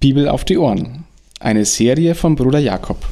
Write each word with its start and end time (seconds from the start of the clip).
Bibel 0.00 0.30
auf 0.30 0.46
die 0.46 0.56
Ohren. 0.56 1.04
Eine 1.40 1.66
Serie 1.66 2.14
von 2.14 2.34
Bruder 2.34 2.58
Jakob. 2.58 3.06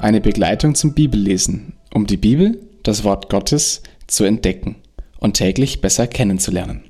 Eine 0.00 0.20
Begleitung 0.20 0.74
zum 0.74 0.92
Bibellesen, 0.92 1.74
um 1.94 2.08
die 2.08 2.16
Bibel, 2.16 2.60
das 2.82 3.04
Wort 3.04 3.30
Gottes, 3.30 3.84
zu 4.08 4.24
entdecken 4.24 4.74
und 5.20 5.34
täglich 5.34 5.80
besser 5.80 6.08
kennenzulernen. 6.08 6.82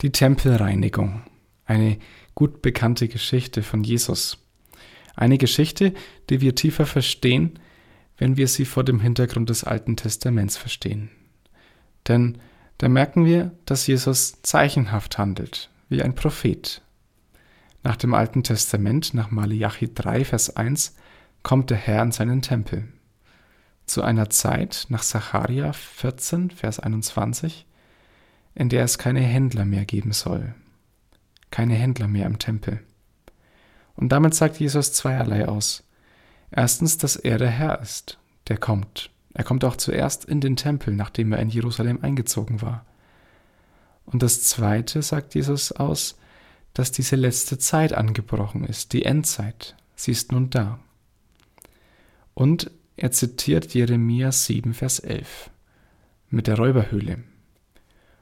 Die 0.00 0.12
Tempelreinigung. 0.12 1.20
Eine 1.66 1.98
gut 2.34 2.62
bekannte 2.62 3.08
Geschichte 3.08 3.62
von 3.62 3.84
Jesus. 3.84 4.38
Eine 5.14 5.36
Geschichte, 5.36 5.92
die 6.30 6.40
wir 6.40 6.54
tiefer 6.54 6.86
verstehen, 6.86 7.58
wenn 8.16 8.38
wir 8.38 8.48
sie 8.48 8.64
vor 8.64 8.82
dem 8.82 9.00
Hintergrund 9.00 9.50
des 9.50 9.62
Alten 9.62 9.96
Testaments 9.98 10.56
verstehen. 10.56 11.10
Denn 12.08 12.38
da 12.78 12.88
merken 12.88 13.24
wir, 13.24 13.52
dass 13.64 13.86
Jesus 13.86 14.42
zeichenhaft 14.42 15.18
handelt, 15.18 15.70
wie 15.88 16.02
ein 16.02 16.14
Prophet. 16.14 16.82
Nach 17.82 17.96
dem 17.96 18.14
Alten 18.14 18.42
Testament, 18.42 19.14
nach 19.14 19.30
Malachi 19.30 19.92
3, 19.92 20.24
Vers 20.24 20.56
1, 20.56 20.96
kommt 21.42 21.70
der 21.70 21.76
Herr 21.76 22.02
in 22.02 22.12
seinen 22.12 22.42
Tempel. 22.42 22.88
Zu 23.86 24.02
einer 24.02 24.28
Zeit, 24.30 24.86
nach 24.88 25.02
Sacharja 25.02 25.72
14, 25.72 26.50
Vers 26.50 26.80
21, 26.80 27.66
in 28.54 28.68
der 28.68 28.82
es 28.84 28.98
keine 28.98 29.20
Händler 29.20 29.64
mehr 29.64 29.84
geben 29.84 30.12
soll. 30.12 30.54
Keine 31.50 31.74
Händler 31.74 32.08
mehr 32.08 32.26
im 32.26 32.38
Tempel. 32.38 32.82
Und 33.94 34.10
damit 34.10 34.34
sagt 34.34 34.58
Jesus 34.58 34.92
zweierlei 34.92 35.46
aus. 35.46 35.84
Erstens, 36.50 36.98
dass 36.98 37.16
er 37.16 37.38
der 37.38 37.50
Herr 37.50 37.80
ist, 37.80 38.18
der 38.48 38.58
kommt. 38.58 39.10
Er 39.36 39.44
kommt 39.44 39.64
auch 39.64 39.76
zuerst 39.76 40.24
in 40.24 40.40
den 40.40 40.56
Tempel, 40.56 40.94
nachdem 40.94 41.30
er 41.32 41.40
in 41.40 41.50
Jerusalem 41.50 41.98
eingezogen 42.00 42.62
war. 42.62 42.86
Und 44.06 44.22
das 44.22 44.44
Zweite 44.44 45.02
sagt 45.02 45.34
Jesus 45.34 45.72
aus, 45.72 46.16
dass 46.72 46.90
diese 46.90 47.16
letzte 47.16 47.58
Zeit 47.58 47.92
angebrochen 47.92 48.64
ist, 48.64 48.94
die 48.94 49.04
Endzeit. 49.04 49.76
Sie 49.94 50.10
ist 50.10 50.32
nun 50.32 50.48
da. 50.48 50.78
Und 52.32 52.70
er 52.96 53.12
zitiert 53.12 53.74
Jeremia 53.74 54.32
7, 54.32 54.72
Vers 54.72 55.00
11 55.00 55.50
mit 56.30 56.46
der 56.46 56.56
Räuberhöhle. 56.56 57.22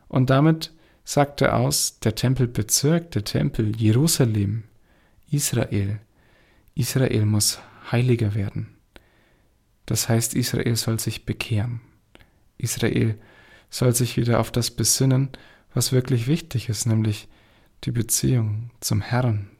Und 0.08 0.30
damit 0.30 0.72
sagt 1.04 1.42
er 1.42 1.56
aus, 1.56 2.00
der 2.00 2.16
Tempelbezirk, 2.16 3.12
der 3.12 3.22
Tempel 3.22 3.76
Jerusalem, 3.76 4.64
Israel, 5.30 6.00
Israel 6.74 7.24
muss 7.24 7.60
heiliger 7.92 8.34
werden. 8.34 8.73
Das 9.86 10.08
heißt, 10.08 10.34
Israel 10.34 10.76
soll 10.76 10.98
sich 10.98 11.26
bekehren. 11.26 11.80
Israel 12.58 13.18
soll 13.70 13.94
sich 13.94 14.16
wieder 14.16 14.40
auf 14.40 14.50
das 14.50 14.70
besinnen, 14.70 15.30
was 15.72 15.92
wirklich 15.92 16.26
wichtig 16.26 16.68
ist, 16.68 16.86
nämlich 16.86 17.28
die 17.84 17.90
Beziehung 17.90 18.70
zum 18.80 19.00
Herrn. 19.00 19.50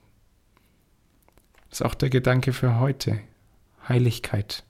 Das 1.69 1.81
ist 1.81 1.87
auch 1.87 1.95
der 1.95 2.11
Gedanke 2.11 2.53
für 2.53 2.79
heute. 2.79 3.21
Heiligkeit. 3.89 4.65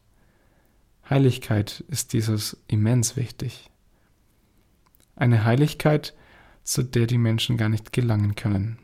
Heiligkeit 1.09 1.85
ist 1.89 2.13
dieses 2.15 2.57
immens 2.67 3.17
wichtig. 3.17 3.71
Eine 5.15 5.45
Heiligkeit, 5.45 6.15
zu 6.65 6.83
der 6.83 7.07
die 7.07 7.19
Menschen 7.19 7.57
gar 7.57 7.69
nicht 7.69 7.93
gelangen 7.93 8.35
können. 8.35 8.79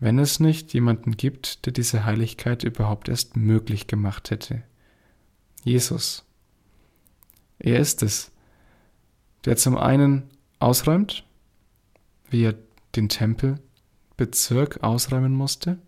Wenn 0.00 0.18
es 0.18 0.40
nicht 0.40 0.72
jemanden 0.72 1.16
gibt, 1.16 1.66
der 1.66 1.72
diese 1.72 2.04
Heiligkeit 2.04 2.64
überhaupt 2.64 3.08
erst 3.08 3.36
möglich 3.36 3.86
gemacht 3.86 4.30
hätte. 4.30 4.62
Jesus. 5.64 6.24
Er 7.58 7.78
ist 7.80 8.02
es, 8.02 8.30
der 9.44 9.56
zum 9.56 9.76
einen 9.76 10.30
ausräumt, 10.58 11.24
wie 12.28 12.44
er 12.44 12.54
den 12.94 13.08
Tempelbezirk 13.08 14.82
ausräumen 14.82 15.34
musste, 15.34 15.78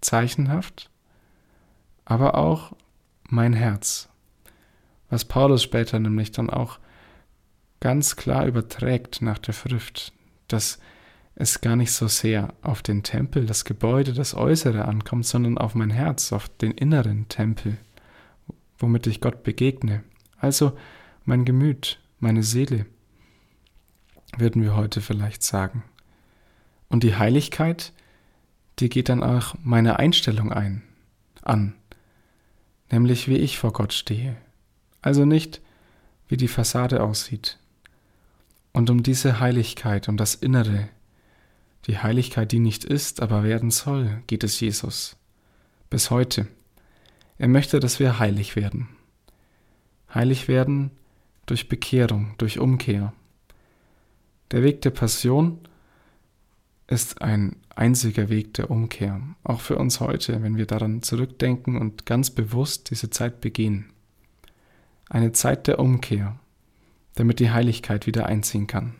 zeichenhaft, 0.00 0.90
aber 2.04 2.36
auch 2.36 2.72
mein 3.28 3.54
Herz, 3.54 4.08
was 5.08 5.24
Paulus 5.24 5.62
später 5.62 5.98
nämlich 5.98 6.32
dann 6.32 6.50
auch 6.50 6.78
ganz 7.80 8.16
klar 8.16 8.46
überträgt 8.46 9.22
nach 9.22 9.38
der 9.38 9.52
Schrift, 9.52 10.12
dass 10.48 10.78
es 11.34 11.60
gar 11.60 11.76
nicht 11.76 11.92
so 11.92 12.08
sehr 12.08 12.52
auf 12.62 12.82
den 12.82 13.02
Tempel, 13.02 13.46
das 13.46 13.64
Gebäude, 13.64 14.12
das 14.12 14.34
Äußere 14.34 14.84
ankommt, 14.84 15.26
sondern 15.26 15.56
auf 15.56 15.74
mein 15.74 15.90
Herz, 15.90 16.32
auf 16.32 16.48
den 16.48 16.72
inneren 16.72 17.28
Tempel 17.28 17.78
womit 18.82 19.06
ich 19.06 19.20
Gott 19.20 19.42
begegne. 19.44 20.04
Also 20.36 20.76
mein 21.24 21.44
Gemüt, 21.44 22.00
meine 22.18 22.42
Seele, 22.42 22.86
würden 24.36 24.62
wir 24.62 24.76
heute 24.76 25.00
vielleicht 25.00 25.42
sagen. 25.42 25.84
Und 26.88 27.04
die 27.04 27.16
Heiligkeit, 27.16 27.92
die 28.78 28.88
geht 28.88 29.08
dann 29.08 29.22
auch 29.22 29.54
meine 29.62 29.98
Einstellung 29.98 30.52
ein, 30.52 30.82
an, 31.42 31.74
nämlich 32.90 33.28
wie 33.28 33.36
ich 33.36 33.58
vor 33.58 33.72
Gott 33.72 33.92
stehe. 33.92 34.36
Also 35.00 35.24
nicht, 35.24 35.60
wie 36.28 36.36
die 36.36 36.48
Fassade 36.48 37.02
aussieht. 37.02 37.58
Und 38.72 38.90
um 38.90 39.02
diese 39.02 39.38
Heiligkeit, 39.40 40.08
um 40.08 40.16
das 40.16 40.34
Innere, 40.34 40.88
die 41.86 41.98
Heiligkeit, 41.98 42.52
die 42.52 42.60
nicht 42.60 42.84
ist, 42.84 43.20
aber 43.20 43.42
werden 43.42 43.70
soll, 43.70 44.22
geht 44.26 44.44
es 44.44 44.60
Jesus. 44.60 45.16
Bis 45.90 46.10
heute. 46.10 46.46
Er 47.42 47.48
möchte, 47.48 47.80
dass 47.80 47.98
wir 47.98 48.20
heilig 48.20 48.54
werden. 48.54 48.86
Heilig 50.14 50.46
werden 50.46 50.92
durch 51.44 51.68
Bekehrung, 51.68 52.36
durch 52.38 52.60
Umkehr. 52.60 53.12
Der 54.52 54.62
Weg 54.62 54.80
der 54.82 54.90
Passion 54.90 55.58
ist 56.86 57.20
ein 57.20 57.56
einziger 57.74 58.28
Weg 58.28 58.54
der 58.54 58.70
Umkehr, 58.70 59.20
auch 59.42 59.60
für 59.60 59.76
uns 59.76 59.98
heute, 59.98 60.40
wenn 60.44 60.56
wir 60.56 60.66
daran 60.66 61.02
zurückdenken 61.02 61.76
und 61.78 62.06
ganz 62.06 62.30
bewusst 62.30 62.90
diese 62.90 63.10
Zeit 63.10 63.40
begehen. 63.40 63.86
Eine 65.08 65.32
Zeit 65.32 65.66
der 65.66 65.80
Umkehr, 65.80 66.38
damit 67.16 67.40
die 67.40 67.50
Heiligkeit 67.50 68.06
wieder 68.06 68.26
einziehen 68.26 68.68
kann. 68.68 68.94